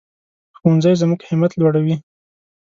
[0.57, 1.95] ښوونځی زموږ همت لوړوي